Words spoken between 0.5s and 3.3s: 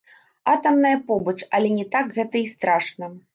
Атамная побач, але не так гэта і страшна.